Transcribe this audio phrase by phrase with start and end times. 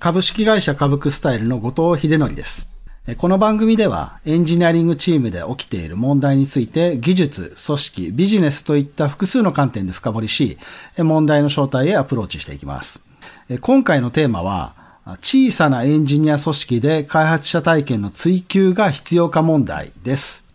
[0.00, 2.68] 株式会社株クスタイルの後藤秀則です。
[3.16, 10.56] この番組ではエンジニアリングチームで起きている問題について技術、組織、ビジネスといった複数の観点で深掘りし、
[10.98, 13.02] 問題の正体へアプローチしていきます。
[13.60, 14.76] 今回のテーマは、
[15.20, 20.47] 小さなエンジニア組織で開発者体験の追求が必要か問題です。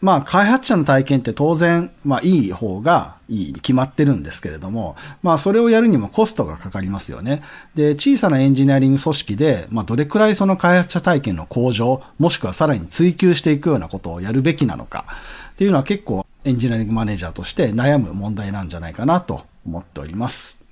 [0.00, 7.42] まあ、開発者の体験って当然、まあ、いい方がいいに決まってるんですけれども、まあ、それをやるにもコストがかかりますよね。
[7.74, 15.06] で、小さなエンジニアリング組織で、まあ、どれくらいその開発者体験の向上、もしくはさらに追求していくようなことをやるべきなのか、
[15.52, 20.62] っていうのは結構エンジニアリングマネージャーとして悩む問題なんじゃないかなと思っております。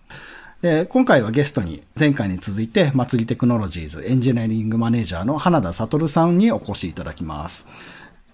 [0.60, 7.66] で、今回はゲストに前回に続いて、祭りテクノロジーズエンジニアリングマネージャーの花田悟さんにお越しいただきます。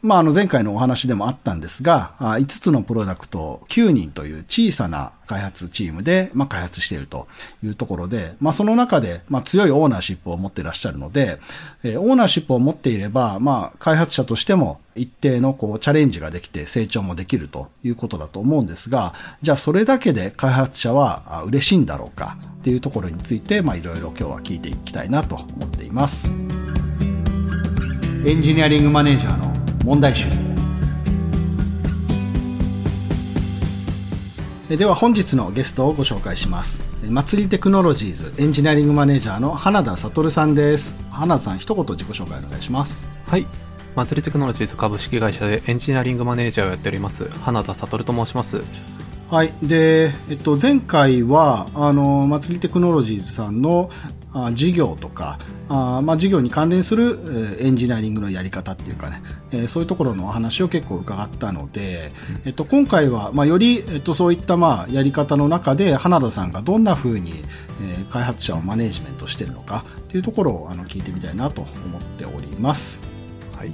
[0.01, 7.27] まあ、あの前回のお話でもあったんですが、5つのプロダクト9人という小さな開発チームで、まあ、開発していると
[7.65, 11.41] いうところで、まあ、その中で、まあ、強いオーナーシップを持っていらっしゃるので、
[11.83, 26.29] えー、オーナーシップを持っていれば、まあ、開発者としても一定のこうチャレンジができて成長もできるということだと思うんですが、じゃあそれだけで開発者は嬉しいんだろうかっていうところについて、まあ、いろいろ今日は聞いていきたいなと思っています。
[28.25, 29.58] エンジニアリングマネージャーの
[29.89, 30.29] 問題集。
[34.69, 36.85] では本日のゲストをご紹介します。
[37.09, 40.95] 祭りテクノロジーズエンジニアリングマネージャーの花田悟さんです。
[41.11, 43.07] 花田さん一言自己紹介お願いします。
[43.27, 43.47] はい。
[43.97, 48.63] 祭りテクノロジーズ株式会社でエンジニアリングマネージャーをやっております花田悟と申します。
[49.31, 49.55] はい。
[49.63, 53.89] で、えっと、前回はあの祭りテクノロジーズさんの
[54.33, 57.19] あ事業とかあ、まあ、事業に関連する、
[57.61, 62.13] えエンジニアリングのやり方っていうかね、えー、そういうところのお話を結構伺ったので、
[62.45, 67.33] えっと、今回は、まあ、より、えっと、そういった、まあ、やり方の中で花田さんがどんなふうに、
[67.83, 73.03] えー、開発者をマネジメントしてるのかっていうところをあの聞いてみたいなと思っております。
[73.57, 73.73] はい、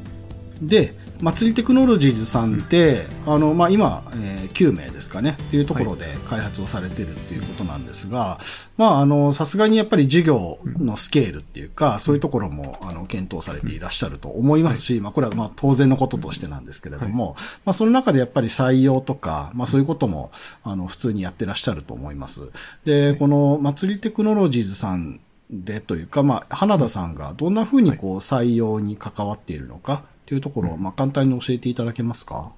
[0.62, 8.38] で祭りテクノロジーズさんで、あの、まあ、今、えー、9名ですかね、っていうところで開発をされてるっていうことなんですが、
[8.76, 20.30] まあ、あの、さすがにやっぱり事業のスケールっていうか、そういうところも、あの、検討されていらっしゃると思いますし、まあ、これはまあ、当然のこととしてなんですけれども、まあ、その中でやっぱり採用とか、まあ、そういうことも、
[20.62, 22.42] あの、普通にやってらっしゃると思います。
[22.84, 32.52] で、この祭りテクノロジーズさんでというか、まあ、花田さんがどんなふうにこう採用に関わっているのか、っていうところを、まあ、簡単に教えていただけますか？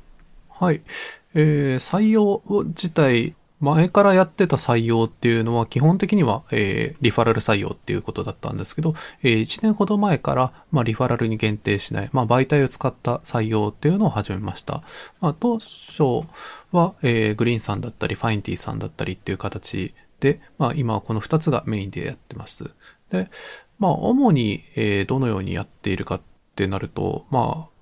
[0.49, 0.83] はい。
[1.35, 14.83] えー、採用自体、前からやってた採用っていうのは基本的には、えー、リファラル採用っていうことだったんですけど、えー、1年ほど前から、まあ、リファラルに限定しない、まあ、媒体を使った採用っていうのを始めました。
[15.21, 16.27] まあ、当初
[16.71, 22.71] は、えー、グリーンさんだったり、ファインティさんだったりっていう形で、まあ、今はこの2つがメインでやってます。
[23.11, 23.31] で、
[23.79, 26.25] まあ、主に、えー、どのようにやっているかって
[26.57, 27.77] ってなると、まあ、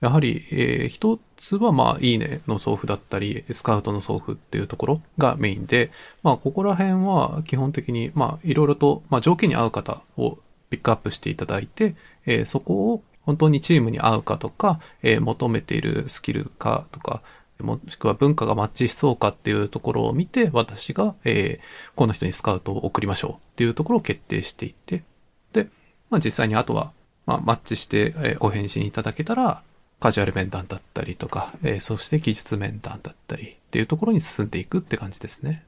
[0.00, 5.90] やはり、えー、一つは、まあ、いいねの送付だったり、スカウトの送付っていうところがメインで、
[6.22, 10.38] まあ、ここら辺は基本的に、まあ、いろいろと、まあ、条件に合う方を
[10.70, 17.22] ピックアップしていただいて、えー、そこを本当にチームに合うかとか、えー、求めているスキルかとか、
[17.60, 25.04] もしくは文化がマッチしそうかっていうところを見て、私が、えー、この人にスカウトを送りましょうっていうところを決定していって、
[25.52, 25.68] で、
[26.10, 26.92] まあ実際にあとは、
[27.26, 29.62] まあ、マッチして、えご返信いただけたら、
[30.00, 35.64] カジュアル面談だったりとか、え、そして技術面談だったりっていうところに進んでいくって感じですね。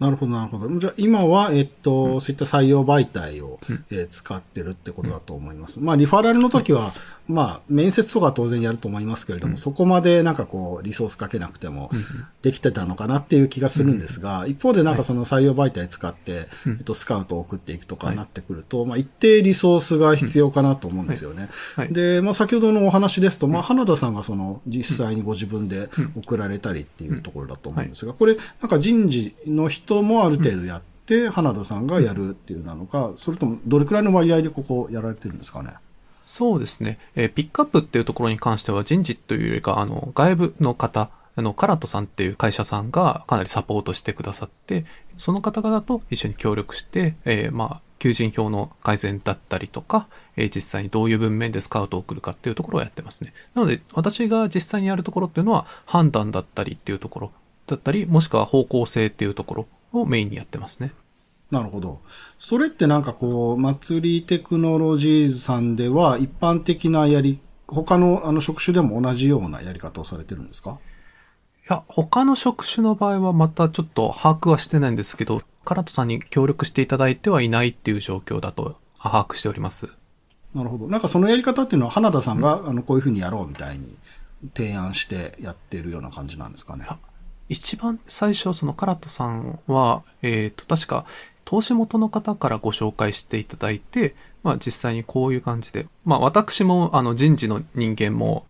[0.00, 0.68] なるほど、なるほど。
[0.78, 5.80] じゃあ、今は、えっと、うん、そういった採用媒体を、うん、えー、使ってるってことだと思います。
[5.80, 6.92] まあ、リファラルの時は、
[7.28, 11.90] まあ、面接とか当然やると思いますけれども、うん、そこまでなんかこう、リソースかけなくても、
[12.42, 21.48] できてたのかなっていう気がするんですが、一方でなんかその採用媒体使って、えっと、スカウトを送っていくとかになってくると、まあ、一定リソースが必要かなと思うんですよね。
[21.90, 35.70] で、まあ、先ほどのお話ですと、まあ、花田さんがその、実際にご自分で送られたりっていうところだと思うんですが、これ、なんか人事の人人もある程度やって、花田さんがやるっていうなのか、それともどれくらいの割合でここやられてるんですかね？
[36.26, 36.98] そうですね。
[37.14, 44.86] えー、ピックアップっていうところに関しては人事というよりか、あの、外部の方、あの、カラトさんっていう会社さんがかなりサポートしてくださって、
[45.18, 50.06] その方々と一緒に協力して、えー、まあ、求人票の改善だったりとか、
[50.36, 53.34] えー、実際にどういう文面でスカウトを送るかっていうところをやってますね。
[53.54, 57.32] なので、私が実際にやるところっていうのは、判断だったりっていうところ
[57.66, 60.92] だったり、もしくは方向性っていうところをメインにやってますね。
[61.50, 62.00] なるほど。
[62.38, 70.78] それってなんかこう、祭りテクノロジーズさんでは一般的なやり、他のあの職種でも同じようなやり方をされてるんですか？
[71.62, 79.88] いや、他の職種の場合はまたちょっと把握はしてないんですけど、カラットさんに協力していただいてはいないっていう状況だと把握しております。
[80.54, 80.88] なるほど。
[80.88, 83.96] なんかそのやり方っていうのは、花田さんが、あの、こういうふうにやろうみたいに
[84.54, 86.86] 提案してやってるような感じなんですかね？
[87.48, 91.04] 一番最初、そのカラットさんは、えっ、ー、と、確か、
[91.44, 98.46] 投資元の方からご紹介していただいて、まあ実際にこういう感じで、まあ私もあの人事の人間も、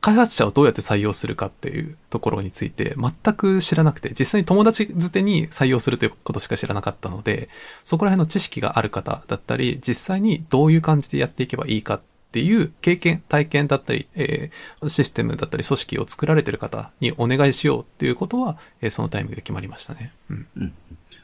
[0.00, 7.48] 開発者をどうやって採用するかっていうところについて全く知らなくて、実際に友達づてに採用するということしか知らなかったので、
[7.84, 12.00] そこら辺の知識がある方だったり、実際にどういう感じでやっていけばいいかっ
[12.36, 20.12] ていう経験、体験だったり、えー、システムだったり組織を作られてる方にお願いしようっていうことは、えー、そのタイミングで決まりましたね。
[20.28, 20.46] うん。
[20.58, 20.74] うん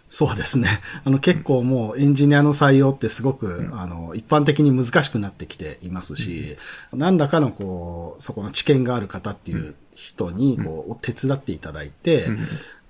[0.09, 0.69] そうですね。
[1.07, 6.59] あの結構もうエンジニアの採用ってすごく、うん、あの一般的に難しくなってきていますし、
[6.93, 12.27] うん、何らかのこう、そこの知見がある方っていう人にこう、手伝っていただいて、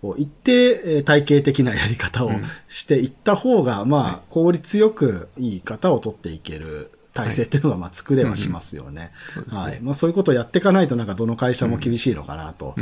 [0.00, 2.32] こう一定体系的なやり方を
[2.66, 6.90] していった方が、まあ効率よくいい方を取っていける。
[7.12, 9.12] 体制っていうのがまあ作れはしますよね。
[9.48, 9.80] はい。
[9.80, 12.74] まあそういうことをやっていかないとなんかどの会社も厳しいのかなと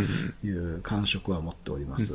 [0.44, 2.14] いう感触は持っております。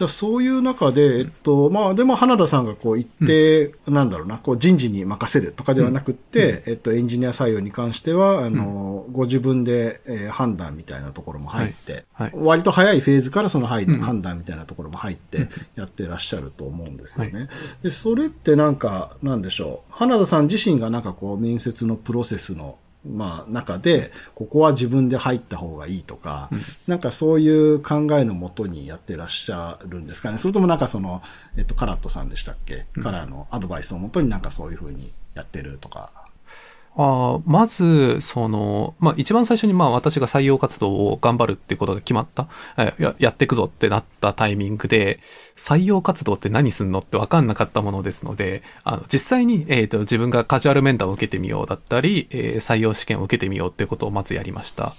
[0.00, 12.30] じゃあそういう中で、えっと、まあでも花田さんがこう言って、うん、なんだろうな、こう人事に任せるとかではなくて、うん、えっと、エンジニア採用に関しては、あの、ご自分で、えー、判断みたいなところも入って、はい。
[12.32, 17.40] はい、割と早いフェーズからその判断みたいなところも入ってやってらっしゃると思うんですよね。
[17.40, 17.48] はい、
[17.82, 19.92] で、それってなんか、なんでしょう。
[19.92, 30.38] 花田さん自身がなんかこう面接のプロセスのまあ、中で、ここは自分で入った方がいいとか、うん、なんかそういう考えのもとにやってらっしゃるんですかね。
[30.38, 31.22] それともなんかその、
[31.56, 36.19] えっと、カラットさんでしたっけ、うん、からのアドバイスをもとになんかそういうふうにやってるとか。
[36.96, 45.20] あまず、その、まあ、一番最初にまあ私が採用活動を頑張るっていうことが決まった、ややっていくぞってなったタイミングで、
[45.56, 54.94] 採用活動って何すんのって分かんなかったものですので、あの、実際に、えっ、ー、と、自分がカジュアル面談を受けてみようだったり、えー、採用試験を受けてみようっていうことをまずやりました。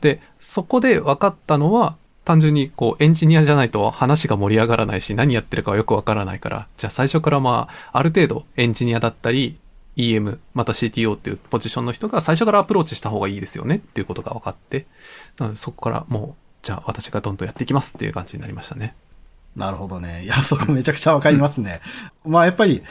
[0.00, 9.56] で、そこで分かったのは、単純にこうエンジニアじゃないと話が盛り上がらないし何やってるかはよくわからないから、じゃあ最初からまあある程度エンジニアだったり
[9.96, 14.86] EM、また CTO っていうポジションの人が最初からアプローチした方がいいですよねっていうことが分かって、
[15.38, 18.94] なのでそこからもう、じゃあ私がどんどんやっていきますっていう感じになりましたね。
[19.54, 20.24] なるほどね。
[20.24, 21.80] いや、そこめちゃくちゃわかりますね。
[22.24, 22.82] まあやっぱり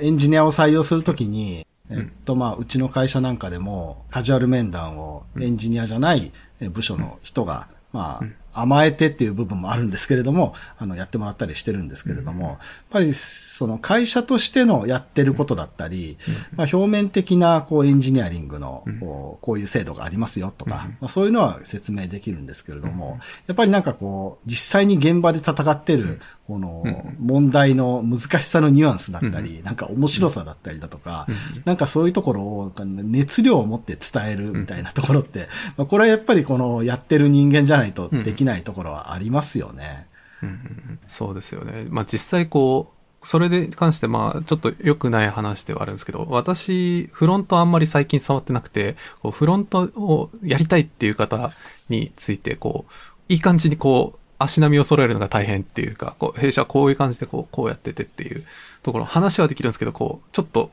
[0.00, 6.32] エンジニアを採用するときに、えっと、まあ、うちの会社なんかでも、カジュアル面談をエンジニアじゃない
[6.70, 12.58] 部署の人が、まあ、甘えてっていう部分もあるんですけれども、あの、やってもらったりしてるんですけれども、やっ
[12.90, 16.16] ぱり、その会社としてのやってることだったり、
[16.56, 26.84] まあ、表面的な、こう、エンジニアリングの、こう、こういう制度がありますよとか、まあ、そういうのは説明できるんですけれども、やっぱりなんかこう、実際に現場で戦ってる、この、
[27.18, 31.26] 問題の難しさのニュアンスだったり、なんか面白さだったりだとか、
[31.64, 40.06] なんかそういうところを、熱量を持って伝えるみたいなところって、まあ、これはやっぱりこの、やってる人間じゃないとできないところはありますよね。
[40.42, 41.86] うん、そうですよね。
[41.88, 42.92] まあ実際こ
[43.22, 51.52] う、それで関してまあちょっと良くない話ではあるんですけど、私、フロントあんまり最近触ってなくて、こうフロントをやりたいっていう方
[51.88, 52.92] について、こう、
[53.28, 58.44] いい感じにこう、足並みを揃えるのが大変っていうか、こう弊社はこういう感じでこう、こうやっててっていう
[58.82, 60.70] ところ、話はできるんですけど、こう、ちょっと、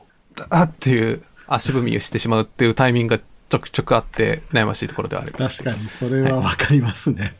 [0.50, 5.32] あっていう足踏みをしてしまうっていうタイミングがちょくちょくあって悩ましいところではある。
[5.32, 7.34] 確かに、それはわかりますね。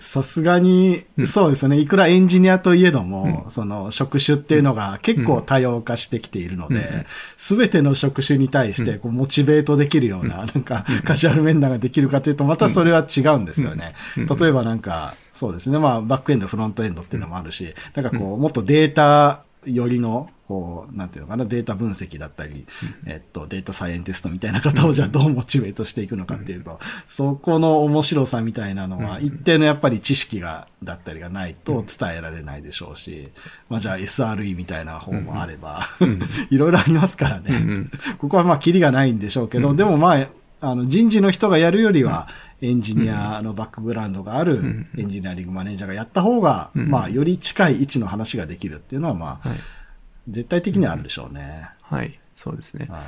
[0.00, 1.76] さすがに、そうですね。
[1.76, 7.04] いくらエンジニアといえども、うん、その職種っていうのが結構多様化してきているので、
[7.36, 13.94] す、べ、ての職種に対してこうモチベートできるような、なんかカジュアル面談ができるかというと、またそれは違うんですよね。
[14.16, 15.78] 例えばなんか、そうですね。
[15.78, 22.66] まあ、バックエンド、フロントエンドっていうのもあるし、なんかこう、もっとデータよりの、こう、なんていうのかな、データ分析だったり、
[23.06, 33.28] えっと、データサイエンティストみたいな方をじゃあどうモチベートしていくのかっていうと、そこの面白さみたいなのは、一定のやっぱり知識が、だったりがないと伝えられないでしょうし、
[33.68, 35.82] まあじゃあ SRE みたいな方もあれば、
[36.50, 37.86] いろいろありますからね。
[38.18, 40.28] ここはまあキリがないんでしょうけど、でもまあ、
[40.62, 42.26] あの人事の人がやるよりは、
[42.62, 49.48] エンジニアのバックグラウンドがあるエンジニアリングマネージャーがやった方が、まあ、より近い位置の話ができるっていうのは、まあ、
[50.28, 51.70] 絶対的にはあるでしょうね。
[51.82, 52.86] はい、そうですね。
[52.90, 53.00] はい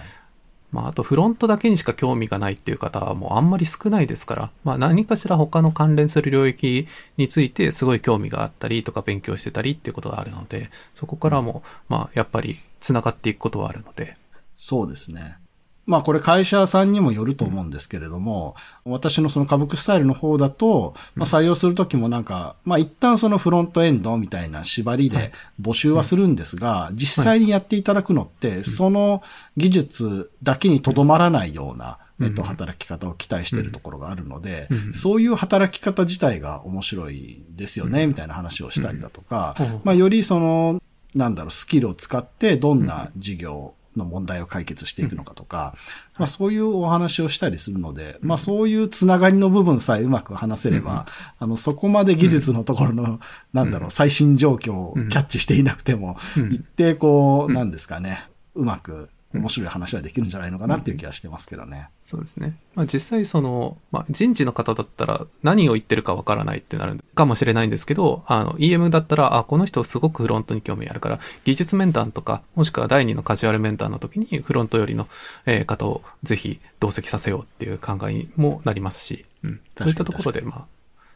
[0.73, 6.88] まあ、あとフロントだけにしか興味がないっていう方はもうあんまり少ないですから、まあ何かしら他の関連する領域
[7.19, 14.16] についてすごい興味があったりとか勉強してたりっていうことがあるので、そこからも、まあやっぱり繋がっていくことはあるので。
[14.57, 15.37] そうですね。
[15.84, 29.22] まあこれ会社さんにもよると思うんですけれども、私のその歌舞伎スタイルの方だと、まあ採用するときもなんか、まあ一旦そのフロントエンドみたいな縛りで募集はするんですが、実際にやっていただくのって、その
[29.56, 40.80] 技術だけにとどまらないような、えっと、働き方を期待しているところがあるので、そういう働き方自体が面白いですよね、みたいな話をしたりだとか、まあよりその、
[41.14, 45.75] なんだろう、スキルを使ってどんな事業の問題を解決していくのかとか、
[46.18, 51.06] まあそういうお話をしたりするので、まあそういうつながりの部分さえうまく話せれば、
[51.38, 53.20] あの、そこまで技術のところの、
[53.52, 56.16] なんだろう、最新状況をキャッチしていなくても、
[56.50, 58.22] 一定こう、なんですかね、
[58.54, 61.88] うまく面白い話はできるんじゃないのかなっていう気はしてますけどね。
[61.98, 62.56] そうですね。
[62.74, 75.08] まあ実際その、まあ人事の方だったら何を言ってるかわからないってなるかもしれないんですけど、あの EM だったら、あ、この人すごくフロントに興味あるから、技術面談とか、もしくは第二のカジュアル面談の時にフロント寄りの
[75.46, 79.60] えー方をぜひ同席させようっていう考えにもなりますし、うん。
[79.78, 80.66] そういったところで、まあ、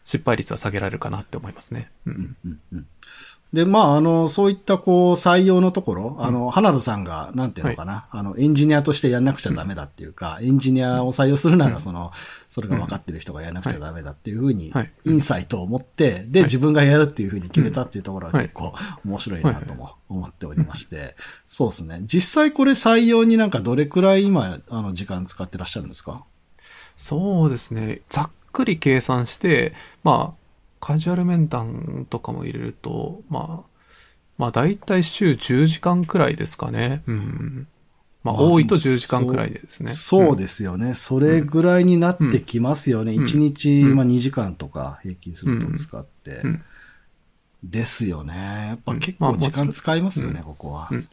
[0.04, 1.90] 失敗率は下げられるかなって思いますね。
[2.06, 2.36] うん。
[3.56, 12.12] で、まあ、あの、そういったこう、採用のところ、あの、花田さんが、なんていうのかな、あの、エンジニアとしてやんなくちゃダメだっていうか、エンジニアを採用するなら、その、
[12.50, 18.74] それが分かってる人がやんなくちゃダメだっていうふうにはい、インサイトを持って、で、自分がやるっていうふうに決めたっていうところは結構
[19.06, 21.16] 面白いなとも思っておりまして、
[21.48, 22.02] そうですね。
[22.04, 26.24] 実際これ採用になんかどれくらい今、あの、時間使ってらっしゃるんですか？
[26.98, 28.02] そうですね。
[28.10, 30.45] ざっくり計算して、まあ、
[30.86, 33.70] カジュアル面談とかも入れると、まあ、
[34.38, 37.02] まあ大体週10時間くらいですかね。
[37.08, 37.66] うん。
[38.22, 39.90] まあまあ多いと10時間くらいですね。
[39.90, 40.94] そうですよね。
[40.94, 43.14] それぐらいになってきますよね。
[43.14, 46.42] うん1日、うんまあ2時間とか平均すると使って。
[46.44, 46.62] うん
[47.64, 48.66] ですよね。
[48.68, 50.86] やっぱ結まあ構時間使いますよね、うんここは。
[50.92, 51.08] うん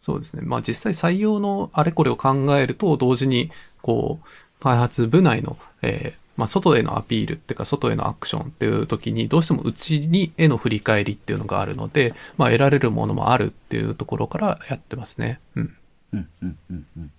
[0.00, 0.42] そうですね。
[0.44, 3.50] まあ実際採用のあれこれを考えると、同時に、
[3.82, 15.40] こう、開発部内の、えーまあ外へのアピールっていうか、外へのアクションっていう時に、どうしてもうちにへの振り返りっていうのがあるので、まあ得られるものもあるっていうところからやってますね。
[15.56, 15.76] うん。
[16.12, 16.28] うん。
[16.42, 16.56] うん。
[16.70, 16.86] うん。
[16.96, 17.10] うん。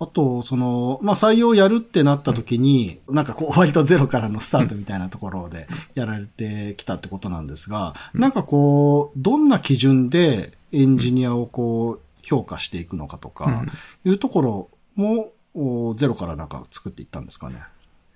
[0.00, 3.24] あと、その、まあ、採用やるってなった時に、なん。
[3.24, 7.48] かこう、割とゼロからのスタートみたいなところでやられてきたってことなん。
[7.48, 8.32] ですが、なん。
[8.32, 9.48] かこう、どん。
[9.48, 13.64] な基準でエンジニアをこう、評価していくのかとか、
[14.04, 16.48] いうところも、おゼロからなん。
[16.48, 17.24] か作っていったん。
[17.24, 17.60] ですかね。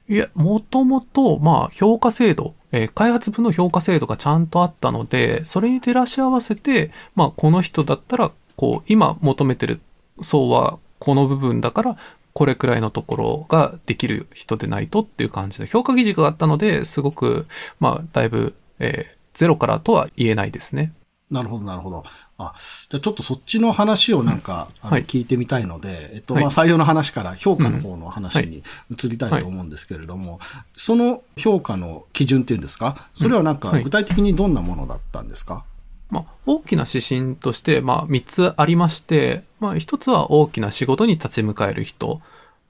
[0.08, 9.80] いや、もともと、まあ、評価制度、えー開発部の評価制度がちゃんとあったので、それに照らし合わせて、まあ、この人だったら、こう、今求めてる
[10.20, 11.96] 層はこの部分だから、
[12.34, 17.46] これくらいのところができる人でないとっていう感じで、評価基軸があったので、すごく、
[17.78, 20.92] まあ、だいぶ、えーゼロからとは言えないですね。
[21.32, 22.04] なるほど、なるほど。
[22.38, 22.54] あ、
[22.90, 25.04] じゃあちょっとそっちの話をなんか、あのはい。
[25.04, 26.42] 聞いてみたいので、えっと、はい。
[26.44, 30.38] まあ、採用の話から評価の方の話に移りたいと思うんですけれども、
[30.74, 33.08] その評価の基準っていうんですか？
[33.14, 33.82] それはなんかはい。
[33.82, 35.64] 具体的にどんなものだったんですか、
[36.10, 42.20] まあ、大きな指針として、まあ、3つありまして、まあ、1つは大きな仕事に立ち向かえる人、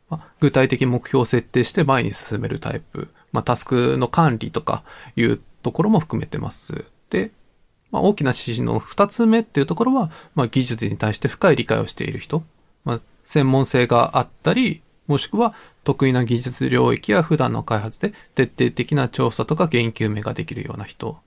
[0.09, 4.85] まあ、具体的目標を設定して前に進めるタイプ、まあ、タスクの管理とか
[5.17, 6.85] いうところも含めてます。
[7.11, 7.33] で、
[7.93, 12.43] まあ、大きな指針の2つ目っていうところは、まあ、技術に対して深い理解をしている人、
[12.85, 21.19] まあ、専門性があったり、もしくは得意な技術領域や普段の開発で徹底的な調査とか研究明ができるような人。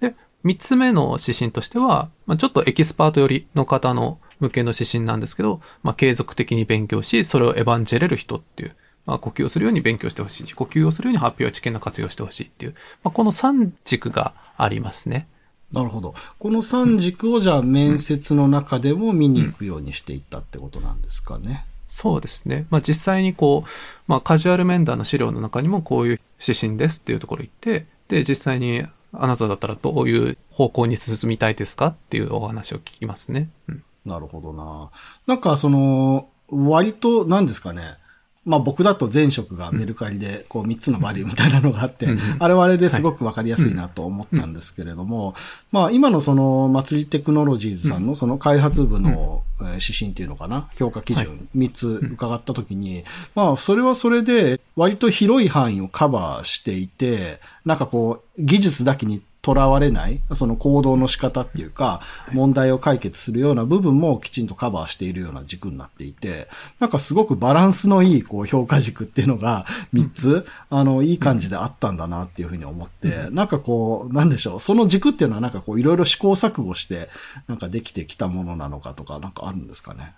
[0.00, 15.28] で、三つ目の指針としては、まあ、ちょっとエキスパート寄りの方の向けの指針なんですけど、まあ、継続的に勉強し、それをエヴァンジェレる人っていう、まあ、呼吸をするように勉強してほしいし、呼吸をするように発表や知見の活用してほしいっていう、まあ、この三軸がありますね。
[15.74, 16.14] なるほど。
[16.38, 21.64] この三軸をじゃあ面接の中でも見に行くようにしていったってことなんですかね。
[21.88, 22.66] そうですね。
[22.70, 23.70] まあ、実際にこう、
[24.08, 33.48] まあ、カジュアル面談の資料の中にもこういう指針ですっていうところ言って、で、実際にあなただったらどういう方向に進みたいですかっていうお話を聞きますね。
[33.68, 33.84] うん。
[34.04, 34.90] なるほどな。
[35.26, 37.96] なんかその、割と何ですかね。
[38.44, 42.06] まあ僕だと前職がメルカリでこう3つのバリューみたいなのがあって、
[42.38, 45.34] あれはあれですごくわかりやすいなと思ったんですけれども、
[45.72, 62.00] まあ今のその祭りテクノロジーズさんのその開発部のえー指針っていうのかな、評価基準3つ伺ったときに、まあそれはそれで割と広い範囲をカバーしていて、なんかこう技術だけに囚われない、その行動の仕方っていうか、
[62.32, 66.48] 問題を解決するような部分もきちんとカバーしているような軸になっていて、
[66.80, 77.08] なんかすごくバランスのいいこう評価軸っていうのが3つ、あの、いい感じであったんだなっていうふうに思って、なんかこう、なんでしょう、その軸っていうのはなんかこういろいろ試行錯誤して、
[77.46, 80.14] なんかできてきたものなのかとか、なんかあるんですかね？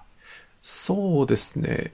[0.62, 1.92] そうですね。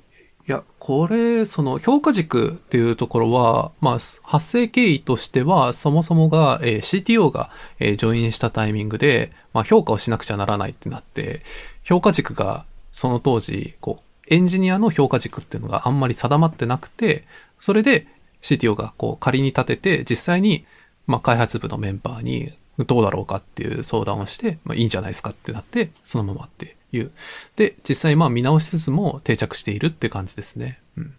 [0.49, 11.43] いや、これ、その評価軸っていうところは、まあ、発生経緯としては、そもそもが、えー CTO が、えージョインしたタイミングで、まあ、評価をしなくちゃならないってなって、
[11.85, 17.25] 評価軸が、その当時、こう、エンジニアの評価軸っていうのがあんまり定まってなくて、
[17.61, 18.07] それで
[18.41, 20.65] CTO がこう仮に立てて、実際に、
[21.07, 27.11] まあ、開発部のメンバーにどうだろうかっていう相談をして、まあ、いいんじゃないですかってなって、そのままっていう。
[27.57, 30.81] で、実際まあ見直しつつも定着しているって感じですね。
[30.97, 31.15] うん。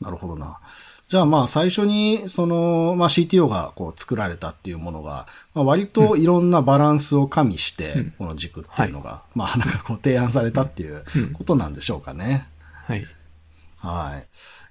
[0.00, 0.58] なるほどな。
[1.08, 12.48] じゃあまあ最初にその、まあ、CTO がこう作られたっていうものが、まあ、割といろんなバランスを加味して、この軸っていうのが、まあなんかこう提案されたっていうことなんでしょうかね。
[12.86, 13.06] はい。
[13.78, 14.26] はい。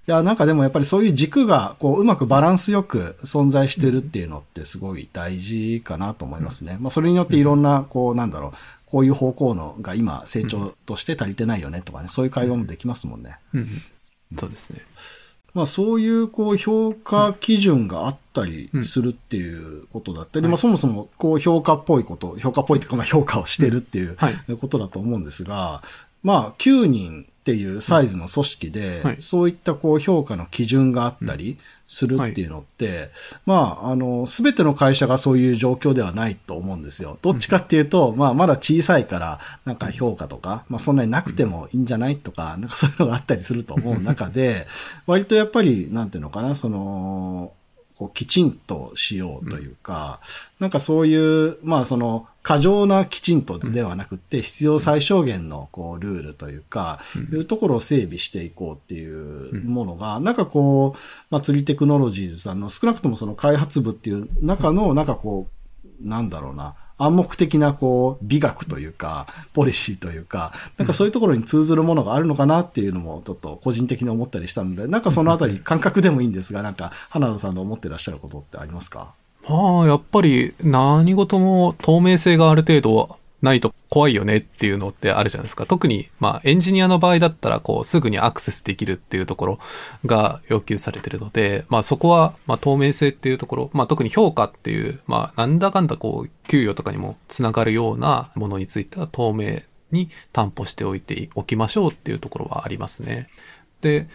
[0.08, 6.78] いや、なんかでもやっぱりそういう軸が、こう、うまくバランスよく存在してるっていうのってすごい大事かなと思いますね。
[6.80, 8.52] まあ、それによっていろんな、こう、なんだろう、
[8.96, 13.36] こういう方向のが今成長として足りてないよねとかね、そういう会話もできますもんね。
[13.54, 14.38] うんうん。
[14.38, 14.80] そうですね。
[15.54, 25.84] まあ、そういう、こう、評価基準があったりするっていうことだったり、まあ、そもそも、こう、評価っぽいこと、評価っぽいというか、まあ、評価をしてるっていうはいことだと思うんですが、
[26.24, 29.16] まあ、9人っていうサイズの組織で、はい。
[29.20, 33.12] そういったこう評価の基準があったりするっていうのって、
[33.46, 37.20] まあ、あの、すべての会社がそういう状況ではないと思うんですよ。
[37.22, 44.66] どっちかっていうと、まあ、まだ小さいから、なんか評価とか、まあ、そんなになくてもいいんじゃないとか、なんかそういうのがあったりすると思う中で、
[45.06, 47.54] 割とやっぱり、なんていうのかな、その、
[47.98, 50.20] こうきちんとしようというか、
[50.60, 57.00] なんかそういう、まあその、過剰なきちんとではなくて、必要最小限のこうルールというか、
[57.32, 61.00] いうところを整備していこうっていうものが、なんかこう、
[61.32, 65.55] まあ釣りテクノロジーズさんの少なくともその開発部っていう中の、なんかこう、
[66.02, 79.14] なんだろうな、暗黙的なこう美学というか、ポリシーというか、なんかそういうところに通ずるものがあるのかなっていうのもちょっと個人的に思ったりしたので、なんかそのあたり感覚でもいいんですが、なんか花田さんの思ってらっしゃることってありますか？
[79.48, 85.66] まあ、やっぱり何事も透明性がある程度ないと怖いよねっていうのってあるじゃないですか。
[85.66, 89.60] 特に、まあ、エンジニアの場合だったら、こう、すぐにアクセスできるっていうところ
[90.06, 103.30] が要求されてるので、まあ、そこは、まあ、透明性っていうところ、まあ、特に評価っていう、まあ、なんだかんだこう、給与とかにもつながるようなものについては透明に担保しておいておきましょうっていうところはありますね。
[103.82, 104.08] で、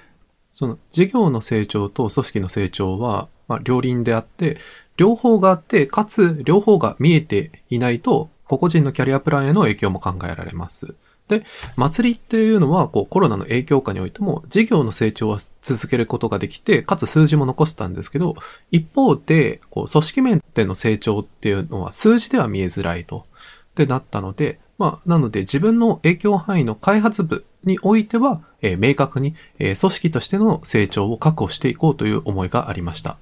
[0.53, 4.59] その事業の成長と組織の成長は、まあ、両輪であって、
[4.97, 10.97] 両方があって、かつ両方が見えていないと、個々人のキャリアプランへの影響も考えられます。
[11.29, 11.45] で、
[11.77, 18.35] 祭りっていうのは、こう、コロナの影響下においても、事業の成長は続けることができて、かつ数字も残せたんですけど、
[18.73, 23.27] 一方で、こう、組織面での成長っていうのは数字では見えづらいと。
[23.71, 33.17] ってなったので、まあ、なので自分の影響範囲の開発部においては、えー明確に、えー組織としての成長を確保していこうという思いがありました。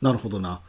[0.00, 0.60] なるほどな。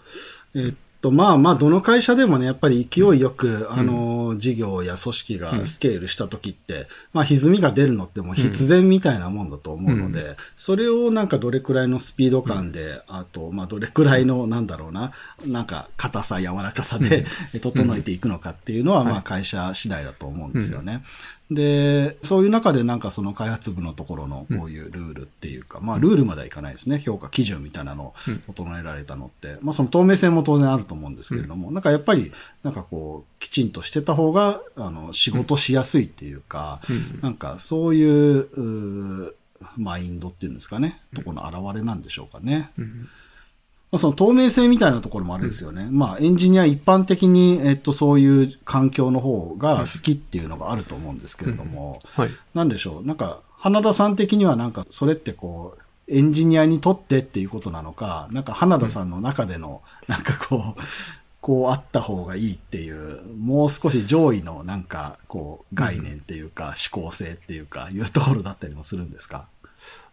[0.55, 15.11] えっと、まあまあ、どの会社でもね、やっぱり勢いよく、あの、事業や組織がスケールした時って、まあ、歪みが出るのってもう必然みたいなもんだと思うので、それをなんかどれくらいのスピード感で、あと、まあ、どれくらいの、なんだろうな、
[15.47, 17.25] なんか、硬さ、柔らかさで、
[17.61, 21.03] 整えていくのかっていうのは、まあ、会社次第だと思うんですよね。
[21.51, 25.38] で、そういう中でなんかその開発部のところのこういうルールって
[25.69, 26.99] か、まあルールまではいかないですね。
[26.99, 28.13] 評価基準みたいなのを
[28.47, 32.31] 整えられたのって、まあその透明性も当然あると思うんですけれども、なんかやっぱり
[32.63, 36.81] なんかこうきちんとしてた方が、あの、仕事しやすいっていうか、
[37.21, 39.33] なんかそういう、うー
[39.77, 42.71] マインドっていうんですかね、ところの表れなんでしょうかね。
[43.91, 45.87] まあ、その透明性みたいなところもあるんですよね。
[45.89, 52.29] まあ、エンジニア一般的に、えっと、そういう環境の方が好きっていうのがあると思うんですけれども、はい。
[52.53, 53.07] なんでしょう。
[53.07, 60.81] なんか、花田さん的にはなんか、それってこう、エンジニアにとってっていうことなのか、なんか花田さんの中での、なんかこう、
[61.41, 69.47] こうあった方がいいっていう、もう少し上位のなんか、こう、概念っていうか、思考性っていうか、いうところだったりもするんですか？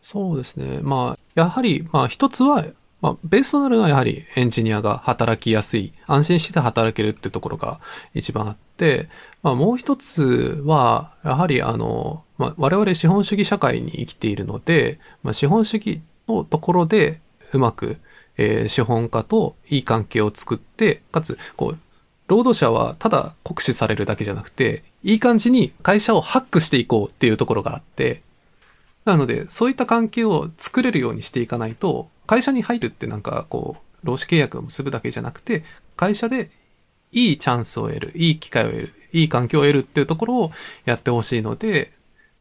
[0.03, 0.81] そうですね。
[0.83, 2.65] まあ、やはり、まあ一つは、
[3.01, 7.81] まあ、ベースとなるのはやはりエンジニアが働きやすい、安心して働けるってところが
[8.15, 9.09] 一番あって、
[9.47, 17.21] まあもう一つは、やはりあの、まあ我々資本主義社会に生きているので、まあ資本主義のところで
[17.53, 17.99] うまく、
[18.39, 21.79] えー資本家といい関係を作って、かつ、こう、
[22.27, 28.23] 労働者はただ酷使されるだけじゃなくて、いい感じに会社をハックしていこうっていうところがあって、
[29.05, 35.63] なので、そういった関係を作れるようにしていかないと、会社に入るってなんかこう、労使契約を結ぶだけじゃなくて、
[35.95, 36.51] 会社で
[37.13, 40.53] いいチャンスを得る、いい機会を得る、いい環境を得るっていうところを
[40.85, 41.93] やってほしいので、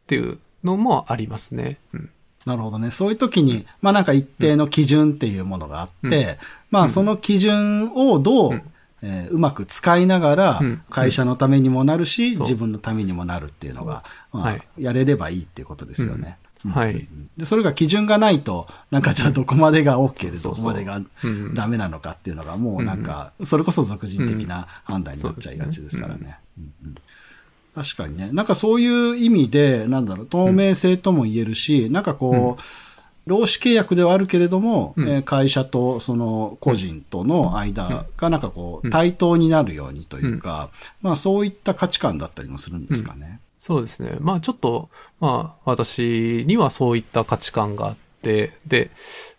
[0.04, 1.78] っていうのもありますね。
[1.94, 2.10] うん。
[2.46, 2.92] なるほどね。
[2.92, 6.38] そういう時に、まあなんか一定の基準っていうものがあって、
[6.70, 8.62] まあその基準をどう、うん
[9.02, 16.38] えーうまく使いながらうん、会社のためにもなるし、そう自分のためにもなるっていうのが、まあはいやれればいいっていうことですよね。
[16.65, 17.08] うんはい。
[17.38, 26.38] で、それが基準がないと、なんかじゃあどこまでが OK でどこまでがうんダメなのかっていうのがもうなんか、それこそ俗人的な判断になっちゃいがちですからね。
[26.58, 26.95] うんうん。
[27.75, 28.30] 確かにね。
[28.32, 32.62] なんかそういう意味で、なんだろう、透明性とも言えるし、なんかこう、
[33.30, 35.10] 労使契約ではあるけれども、うん。
[35.10, 40.69] えー会社とその個人との間がなんかこう、対等になるようにというか、
[41.01, 43.39] まあそういった価値観だったりもするんですかね。
[43.60, 44.18] そうですね。
[44.20, 44.89] まあちょっと、
[45.20, 48.91] まあ私にはそういった価値観があって、で、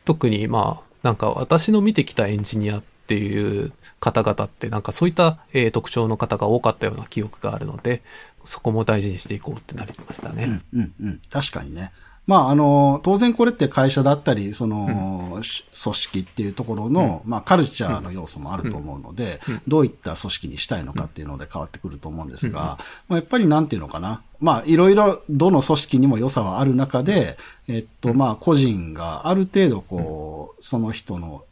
[0.05, 8.03] 特にまあなんか私の見てきたエンジニアっていう方々ってなんかそういった、え特徴の方が多かったような記憶があるので、
[8.45, 10.61] そこも大事にしていこうってなりましたね。
[10.73, 11.21] うんうん。
[11.31, 11.93] 確かにね。
[12.27, 24.23] まあ、あの、当然これって会社だったり、その、し組織っていうところの、まあ、カルチャーの要素もあると思うので、どういった組織にしたいのかっていうので変わってくると思うんですが、まあ、やっぱりなんていうのかな。
[24.41, 31.45] まあ、いろいろ、どの組織にも良さはある中で、えっと、まあ、個人がある程度、こう、その人の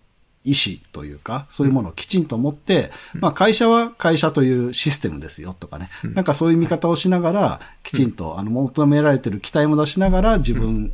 [0.44, 10.92] 意思というか、そういうものをきちんと持って、まあ会社は会社というシステムですよとかね、なんかそういう見方をしながら、きちんとあの求められてる期待も出しながら、自分、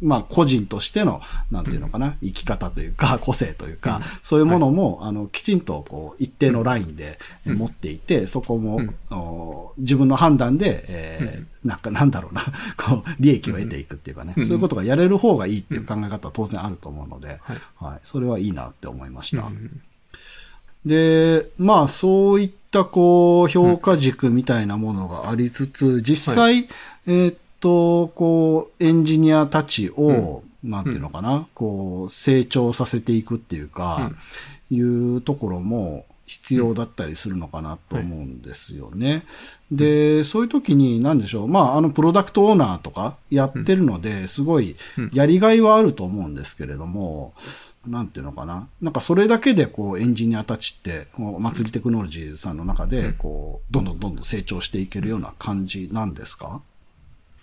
[0.00, 8.80] まあ個人としての、なんていうのかな、生き方というか、 個性というか、そういうものも、あの、きちんとこう、一定のラインでえ持っていて、そこも、
[9.10, 12.44] お自分の判断で、えーなんかなんだろうな、
[12.78, 17.40] こう、利益を得ていくっていうかね、そういうことがやれる方がいいっていう考え方は当然あると思うので、
[17.76, 19.44] はい、それはいいなって思いました。
[20.86, 26.68] で、まあそういったこう評価軸みたいなものがありつつ、実際、
[27.06, 34.12] えーっと、こうエンジニアたちを、なんていうのかな、こう成長させていくっていうか、
[34.70, 39.24] いうところも必要だったりするのかなと思うんですよね。
[39.70, 44.76] で、そういう時に何でしょう、まああのプロダクトオーナーとかやってるので、すごい
[45.12, 47.32] やりがいはあると思うんですけれども、
[47.86, 48.68] なんていうのかな。
[48.82, 56.60] なんかそれだけでこうエンジニアたちって、祭りテクノロジーさんの中で、こう、どんどんどんどん成長していけるような感じなんですか？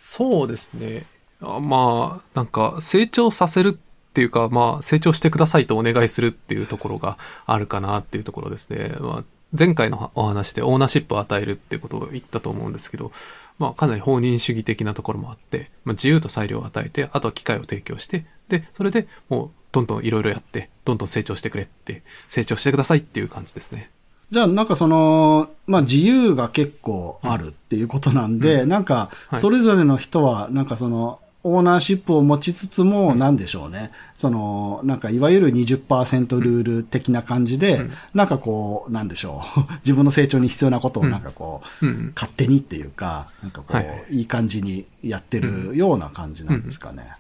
[0.08, 1.08] そうですね。
[1.42, 8.94] あまあ、なんか成長させるっていうか、まあ成長してくださいとお願いするっていうところがあるかなっていうところですね。
[9.00, 9.24] まあ、
[9.58, 13.12] 前回のお話でオーナーシップを与えるっていうことを言ったと思うんですけど、
[13.58, 23.90] まあかなり放任主義的なところもあって、まあ自由と裁量を与えて、あとは機会を提供して、で、それでもうどんどんいろいろやって、どんどん成長してくれって、成長してくださいっていう感じですね。
[24.32, 29.40] じゃあなんかその、まあ自由が結構あるっていうことなんで、なんかはい。
[29.40, 33.92] それぞれの人はなんかその、オーナーシップを持ちつつも、なんでしょうね。
[34.16, 37.82] その、なんかいわゆる20%ルール的な感じで、
[38.16, 39.60] なんかこう、なんでしょう。
[39.86, 42.14] 自分の成長に必要なことをなんかこう、うん。
[42.16, 44.06] 勝手にっていうか、なんかこう、はいはい。
[44.10, 47.12] いい感じにやってるような感じなんですかね。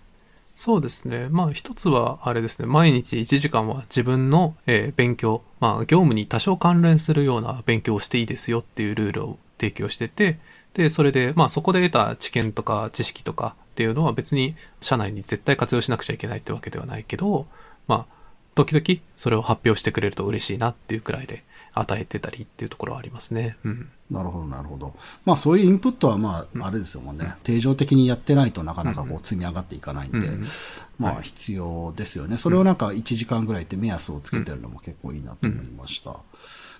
[0.55, 1.27] そうですね。
[1.29, 2.65] まあ一つはあれですね。
[2.65, 10.39] 毎日1時間は自分の、えー勉強、まあ業務に多少関連するような勉強をしていいですよっていうルールを提供してて、
[10.73, 17.47] で、それで、まあそこで得た知見とか知識とかっていうのは別に社内に絶対活用しなくちゃいけないってわけではないけど、
[17.87, 18.15] まあ
[18.55, 23.57] 時々それを発表してくれると嬉しいなっていうくらいで与えてたりっていうところはありますね。
[23.65, 23.89] うん。
[24.09, 24.93] なるほど、なるほど。
[25.25, 27.35] まあそういうインプットはまあ、あれですよね。
[27.43, 30.43] 定常的にやってないとなかなかこう積み上がっていかないんで、うん
[30.99, 32.37] まあ必要ですよね。
[32.37, 36.11] それをなんか1時間ぐらいって目安をつけてるのも結構いいなと思いました。
[36.11, 36.17] で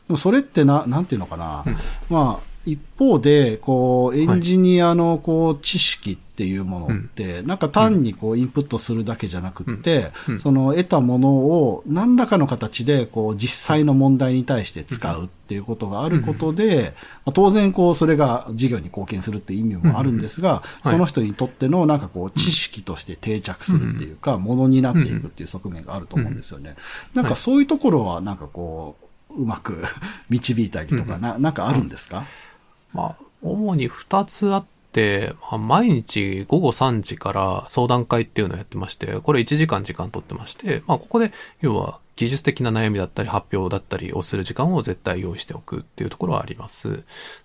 [0.10, 1.66] もそれってな、なんていうのかな。
[2.10, 10.08] まあ一方で、こう、エンジニアのこう知識っていうものって、なんか単にこうインプットするだけじゃなくって、
[10.40, 16.94] その得たものを何らかの形でこう実際の問題に対して使うっていうことがあることで、
[17.26, 26.76] まあ当然こうそれが事業に貢献するっていう意味もあるんですが、その人にとってのなんかこう知識として定着するっていうか、ものになっていくっていう側面があると思うんですよね。
[27.14, 29.06] なんかそういうところはなんかこう、
[29.42, 29.84] うまく
[30.30, 32.26] 導いたりとか、な、なんかあるんですか？
[32.96, 47.04] まあ、主に2つあって、まあ毎日午後3時から相談会っていうのをやってまして、これ1時間時間取ってまして、まあ、ここで、要は技術的な悩みだったり発表だったりをする時間を絶対用意しておくっていうところはあります。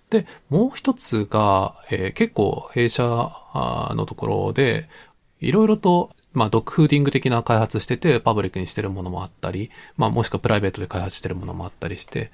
[0.09, 4.87] で、もう一つが、えー結構弊社のところで、
[5.41, 12.31] いろいろと、まあ、ドッグフーディング的な開発してて、パブリックにしてるものもあったり、まあ、もしくはプライベートで開発してるものもあったりして、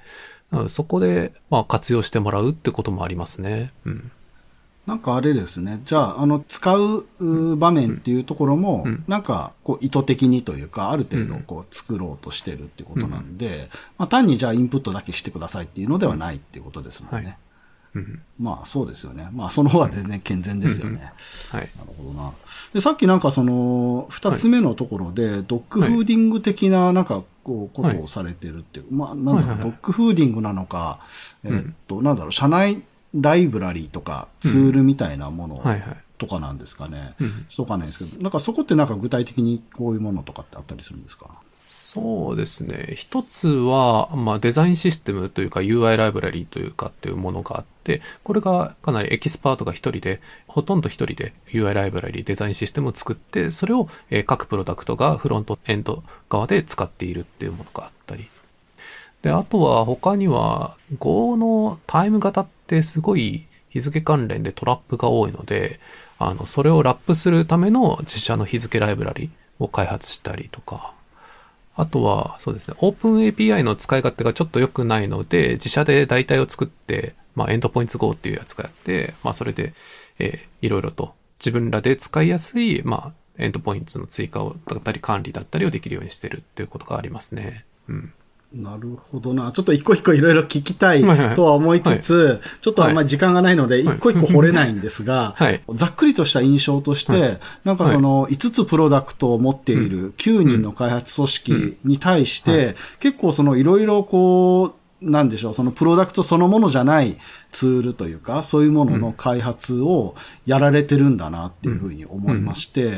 [0.50, 3.72] なのでそこで、まあ、活用してもらうってこともありますね。
[3.84, 4.10] うん。
[4.86, 5.82] なんかあれですね。
[5.84, 17.26] じゃあ、あの、使うう場面っていうところも、うんなんか、こう、意図的にというか、ある程度、こう、作ろうとしてるってことなんで、まあ、単にじゃあ、インプットだけしてくださいっていうのではないっていうことですもんね。
[17.26, 17.38] はい
[17.94, 18.22] うん。
[18.38, 19.28] まあ、そうですよね。
[19.32, 21.12] まあ、その方が全然健全ですよね。
[21.50, 21.68] はい。
[21.78, 22.32] なるほどな。
[22.74, 31.00] で、さっきなんかその、二つ目のところで、 dogfooding 的な、なんか、こう、ことをされてるっていう、まあ、なんだろう、 dogfooding なのか、
[31.44, 32.82] えーっと、なんだろう、社内
[33.14, 35.56] ライブラリーとか、ツールみたいなもの。
[36.18, 37.14] とかなんですかね。
[37.20, 41.30] うんちょっとわかんないですけど、なんかそこってなんか具体的にこういうものとかってあったりするんですか？
[41.90, 42.92] そうですね。
[42.96, 58.28] 一つは、まあ、デザインシステムというか UI ライブラリーというかっていうものがあって、これがかなりエキスパートが一人で、ほとんど一人で UI ライブラリー、デザインシステムを作って、それをえ各プロダクトがフロントエンド側で使っているっていうものがあったり。
[59.22, 65.80] で、あとは他には Go のタイム型ってすごい日付関連でトラップが多いので、
[66.18, 70.97] あの、それをラップするための自社の日付ライブラリを開発したりとか、
[71.78, 79.72] あとは、そうですね、オープン API の使い勝手がちょっと良くないので、自社で代替を作って、まあ、エンドポイント Go っていうやつがやって、まあ、それで、
[80.18, 87.64] えーいろいろと自分らで使いやすい、まあ、エンドポイントの追加をだったり管理だったりをできるようにしてるっていうことがありますね。
[87.88, 88.12] うん。
[88.52, 89.52] なるほどな。
[89.52, 91.34] ちょっと一個一個いろいろ聞きたいはいはい。
[91.34, 93.96] とは思いつつ、ちょっとあんまり時間がないので、はい。
[93.96, 95.60] 一個一個掘れないんですが、 はい。
[95.74, 97.38] ざっくりとした印象として、はい。
[97.64, 107.18] なんかその5つプロダクトを持っている9人の開発組織に対して、結構そのいろいろこう、なんでしょう、そのプロダクトそのものじゃない
[107.52, 112.92] ツールというか、そういうものの開発をやられてるんだなっていうふうに思いまして、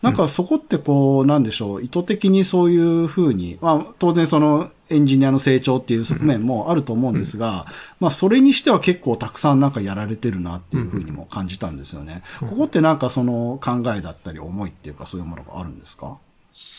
[0.00, 7.66] なんかそこってこう、なんでしょう、意図的にそういうふうに、まあ当然そのエンジニアの成長っていう側面もあると思うんですが、
[8.00, 12.22] まあそれにしては結構たくさんなんかやられてるなっていうふうにも感じたんですよね。
[12.40, 16.16] ここってなんかその考えだったり思いっていうかそういうものがあるんですか？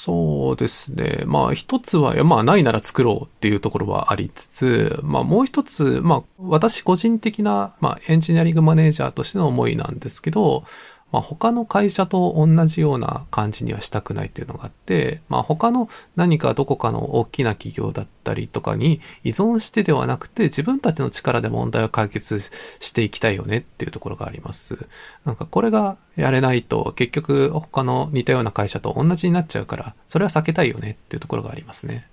[0.03, 1.23] そうですね。
[1.25, 10.65] まあ一つは、まあないなら作ろうっていうところはありつつ、まあもう一つ、まあ私個人的な、まあエンジニアリングマネージャーとしての思いなんですけど、
[11.13, 22.39] まあ他の会社と同じような感じにはしたくないっていうのがあって、まあ他の何かどこかの大きな企業だったりとかに依存してではなくて自分たちの力で問題を解決
[22.79, 24.87] していきたいよねっていうところがあります。
[25.23, 32.07] なんかこれがやれないと結局他の似たような会社と同じになっちゃうから、それは避けたいよねっていうところがありますね。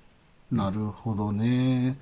[0.53, 1.97] なるほどね。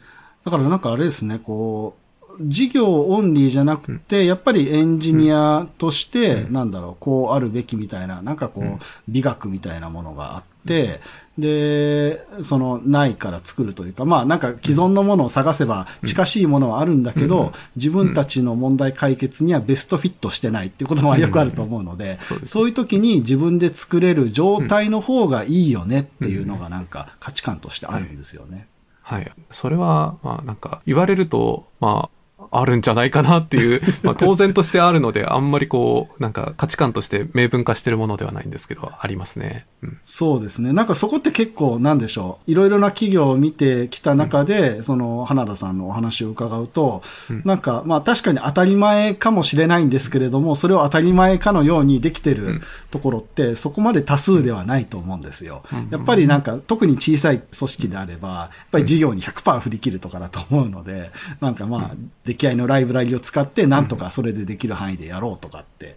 [0.44, 2.07] だからなんかあれですね、こう、
[2.40, 11.00] 事業オンリーじゃなくて、やっぱりエンジニアとして、なんだろう、こうあるべきみたいな、なんかこう、美学みたいなものがあって、
[11.38, 28.68] で、その、ないから作るというか、まあなんか既存のものを探せば近しいものはあるんだけど、自分たちの問題解決にはベストフィットしてないっていうことはよくあると思うので、そういう時に自分で作れる状態の方がいいよねっていうのがなんか価値観としてあるんですよね。
[29.02, 29.32] はい。
[29.50, 32.17] それは、まあなんか言われると、まあ、
[32.50, 39.66] あるんじゃないかなっていう、 まあ当然としてあるので、あんまりこう、なんか価値観として明文化してるものではないんですけど、ありますね。
[39.82, 39.98] うん。
[40.02, 40.72] そうですね。
[40.72, 42.50] なんかそこって結構なんでしょう。
[42.50, 47.02] いろいろな企業を見てきた中で、その花田さんのお話を伺うと、
[47.44, 55.62] なんかまあ確かに当たり前かもしれないんですけれども、それを当たり前かのようにできてるところってそこまで多数ではないと思うんですよ。
[55.90, 65.96] やっぱりなんか特に小さい組織であれば、やっぱり事業に100%振り切るとかだと思うので、なんかまあ出来合いのライブラリを使ってなんとかそれでできる範囲でやろうとかって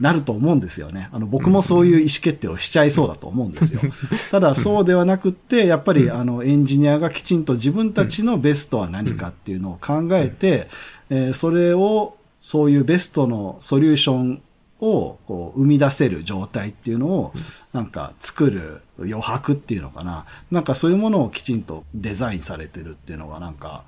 [0.00, 1.08] なると思うんですよね。
[1.12, 3.80] あの僕もそういう意思決定をしちゃいそうだと思うんですよ。
[4.32, 10.68] ただそうではなくって、やっぱりあのエンジニアがきちんと自分たちのベストは何かっていうのを考えて、
[11.10, 14.42] えーそれをそういうベストのソリューション
[14.80, 17.32] をこう生み出せる状態っていうのを
[17.72, 20.26] なんか作る余白っていうのかな。
[20.50, 23.84] なんかそういうものをきちんとデザインされてるっていうのがなんか、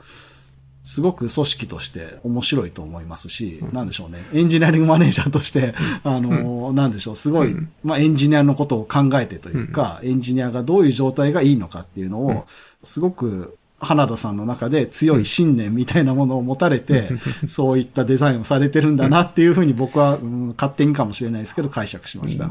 [0.84, 4.22] すごく組織として面白いと思いますし、なんでしょうね。
[4.34, 12.44] エンジニアリングマネージャーとして、あの、なんでしょう、すごい、まあエンジニアのことを考えてというか、エンジニアがどういう状態がいいのかっていうのを、
[12.82, 17.08] すごく花田さんの中で強い信念みたいなものを持たれて、
[17.48, 22.50] そういったデザインをされてるんだなっていうふうに僕は、うん勝手にかもしれないですけど解釈しました。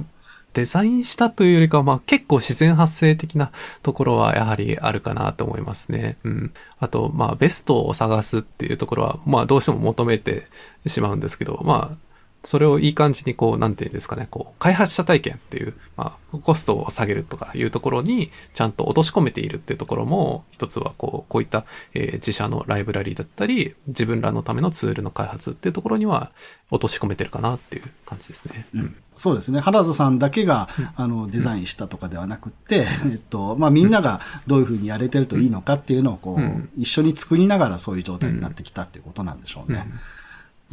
[0.54, 6.18] デザインしたというよりかは、まあ結構自然発生的なところはやはりあるかなと思いますね。
[6.24, 6.54] うん。
[6.80, 10.48] あと、まあベストを探すっていうところは、まあどうしても求めて
[10.88, 12.13] しまうんですけど、まあ
[12.44, 26.32] それをいい感じにこう、なんていうんですかね、こう、開発者体験っていう、まあ、コストを下げるとかいうところに、ちゃんと落とし込めているっていうところも、一つはこう、こういった、えー、自社のライブラリーだったり、自分らのためのツールの開発っていうところには、
[26.70, 28.66] 落とし込めてるかなっていう感じですね。
[28.76, 28.96] うん。
[29.16, 29.60] そうですね。
[29.60, 39.86] 原田さんだけが、あの、デザインしたとかではなくて、えっと、まあ、みんながどういうふうにやれてるといいのかっていうのを、こう、一緒に作りながらそういう状態になってきたっていうことなんでしょうね。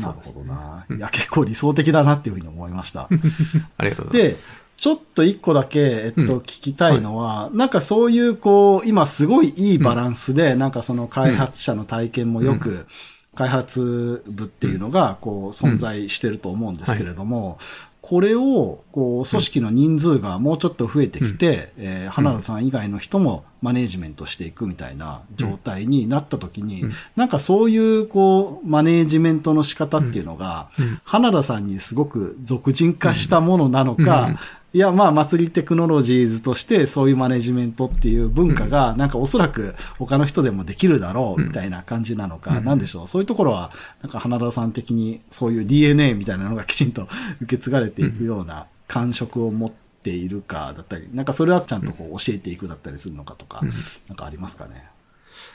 [0.00, 0.96] なるほどな、ね。
[0.96, 3.08] いや、結構理想的だなっていうふうに思いました。
[3.78, 4.56] ありがとうございます。
[4.56, 12.86] で、ちょっと一個だけ、えっと、聞きたいのは、うんはい、なんかそういう、こう、今すごいいいバランスで、うん、なんかその開発者の体験もよく、うん、
[13.34, 17.58] 開発部っていうのが、こう、存在してると思うんですけれども、
[18.02, 34.38] これを、こう、組織の人数がもうちょっと増えてきて、うん、えー、花田さん以外の人もマネージメントしていくみたいな状態になった時に、うん、なんかそういう、こう、マネージメントの仕方っていうのが、うん、花田さんにすごく俗人化したものなのか、
[34.72, 43.08] いや、まあ、祭りテクノロジーズとしてそういうマネジメントっていう文化が、なんかおそらく他の人でもできるだろうみたいな感じなのか、なんでしょう。
[43.08, 47.08] そういうところは、なんか花田さん的にそういう DNA みたいなのがきちんと
[47.42, 53.62] 受け継がれていくような感触を持っているかだったり、なんかそれはちゃんとこう教えていくだったりするのかとか、
[54.06, 54.84] なんかありますかね？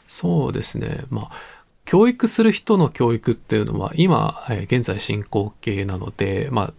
[0.09, 1.05] そうですね。
[1.09, 1.31] まあ、
[1.85, 6.73] 教育する人の教育っていうのは今、え現在進行形なので、まあ、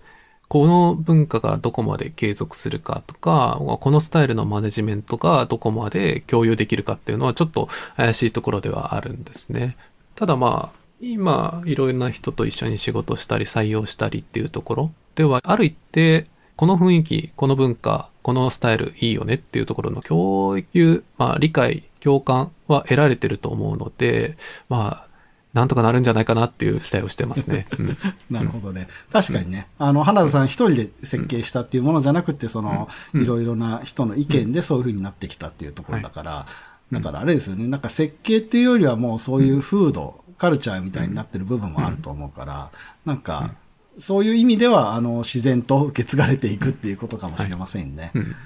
[0.49, 9.77] この文化がどこまで継続するかとか、このスタイルのマネジメントがどこまで共有できるかっていうのはちょっと怪しいところではあるんですね。
[10.15, 25.09] ただまあ、今、いろいろな人と一緒に仕事したり採用したりっていうところでは、ある一定、この雰囲気、この文化、このスタイルいいよねっていうところの共有、まあ理解、共感は得られてると思うので、まあ、
[25.57, 27.67] なんとかなるんじゃないかなっていう期待をしてますね。
[27.81, 27.97] うん、
[28.31, 28.89] なるほどね。
[29.11, 36.47] 確かにね、あの、花田さん一人で設計したっていうものじゃなくて、その、いろいろな人の意見でそういうふうになってきたっていうところだから、
[36.93, 42.71] だからあれですよね、なんか設計っていうよりはもうそういう風土、カルチャーみたいになってる部分もあると思うから、
[43.07, 43.55] なんか、
[43.97, 48.11] そういう意味では、あの、自然と受け継がれていくっていうことかもしれませんね。
[48.15, 48.37] うん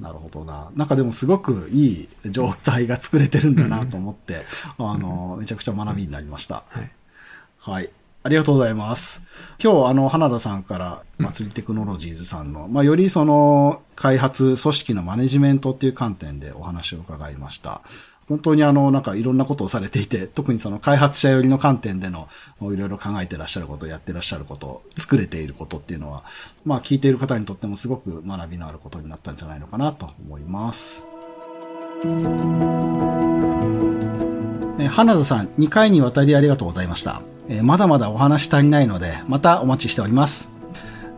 [0.00, 0.70] なるほどな。
[0.76, 4.42] なんかでもすごくいい状態が作れてるんだなと思って、
[4.78, 6.64] うん、あの、めちゃくちゃ学びになりました。
[6.68, 6.90] はい。
[7.58, 7.90] はい。
[8.24, 9.22] ありがとうございます。
[9.62, 17.80] 今日、あの、花田さんから、祭りテクノロジーズさんの、まあ、よりその、開発、組織のマネジメントっていう観点でお話を伺いました。
[18.28, 22.28] 本当にあの、なんかいろんなことをされていて、特にその開発者寄りの観点での、
[22.60, 26.24] いろいろ考えてらっしゃること、やってらっしゃること、作れていることっていうのは、
[26.64, 31.06] まあ聞いている方にとってもすごく学びのあることになったんじゃないのかなと思います。
[34.90, 37.22] 花田さん、2回にわたりありがとうございました。
[37.62, 40.57] まだまだお話足りないので、またお待ちしております。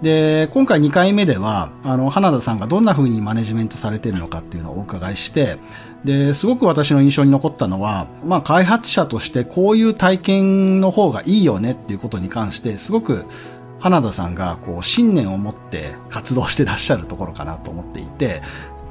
[0.02, 5.58] で、今回2回目では、あの、花田さんがどんな風にマネジメントされてるのかっていうのをお伺いして、
[6.04, 13.26] で、すごく私の印象に残ったのは、まあ、開発者としてこういう体験の方がいいよねっていうことに関して、すごく
[13.78, 18.40] 花田さんがこう信念を持って活動してらっしゃるところかなと思っていて、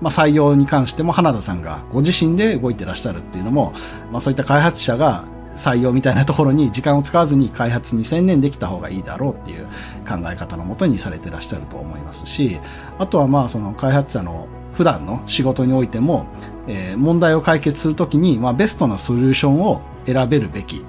[0.02, 3.74] まあ、採用に関しても花田さんがご自身で動いてらっしゃるっていうのも、
[4.12, 5.26] まあ、そういった開発者が
[5.60, 9.66] 採用みたいなところに時間を使わずに開発に専念できた方がいいだろうっていう
[10.08, 12.60] 考え方のもとにされてらっしゃると思いますし、
[12.98, 16.26] あとはまあその開発者の普段の仕事においても、
[16.68, 20.86] えー、問題を解決するときに、まあ、ベストなソリューションを選べるべき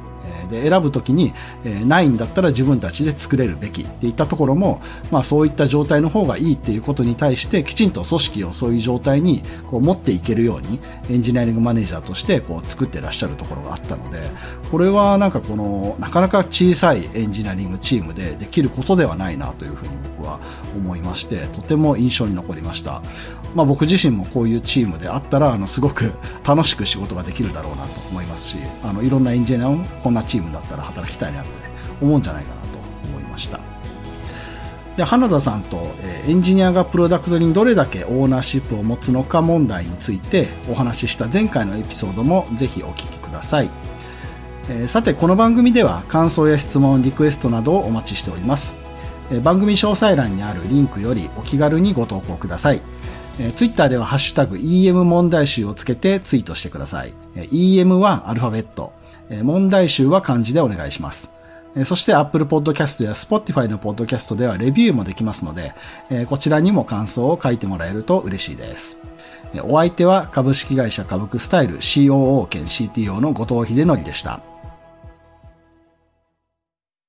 [0.51, 1.33] で選ぶときに、
[1.65, 14.23] えー、ないんだったら自分たちで作れるべきっていったところも、まあ、そういった状態の方がいいっていうことに対してきちんと組織をそういう状態にこう持っていけるようにエンジニアリングマネージャーとしてこう作ってらっしゃるところがあったので
[14.71, 20.41] これはなんかこのなかなか小さいエンジニアリングチームでできることではないなというふうに僕は
[20.77, 23.03] 思いましてとても印象に残りました。
[23.55, 26.13] まあ、僕自身もこういうチームであったらあのすごく
[26.47, 31.51] 楽しく仕事ができるだろうなと思いますしあのいろんなエンジニアもこんなチームだったら働きたいなって
[32.01, 32.69] 思うんじゃないかなと
[33.09, 33.61] 思いました
[34.97, 35.95] で花田さんと、
[36.27, 43.71] エンジニアがプロダクトにどれだけオーナーシップを持つのか問題についてお話しした前回のエピソードもぜひお聞きください、
[44.69, 48.75] えさてこの番組では感想や質問リクエストなどをお待ちしております
[49.43, 52.83] 番組詳細欄にあるリンクよりお気軽にご投稿ください。
[53.39, 57.15] えツイッターではハッシュタグ EM 問題集をつけてツイートしてください。
[57.37, 58.93] え EM はアルファベット、
[59.43, 61.33] 問題集は漢字でお願いします。
[61.85, 65.73] そして Apple Podcast や Spotify の Podcast ではレビューもできますので、
[66.27, 68.99] こちらにも感想を書いてもらえると嬉しいです。
[69.63, 74.41] お相手は株式会社株クスタイル COO 兼 CTO の後藤秀則でした。